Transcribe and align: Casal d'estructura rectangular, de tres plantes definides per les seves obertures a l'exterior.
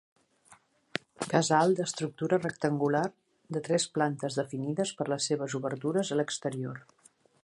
Casal 1.33 1.75
d'estructura 1.79 2.39
rectangular, 2.39 3.03
de 3.57 3.63
tres 3.69 3.87
plantes 3.99 4.41
definides 4.43 4.95
per 5.03 5.09
les 5.13 5.29
seves 5.33 5.57
obertures 5.61 6.13
a 6.13 6.19
l'exterior. 6.19 6.85